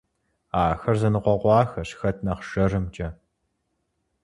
[0.63, 3.09] Ахэр зэныкъуэкъуахэщ хэт нэхъ жэрымкӀэ.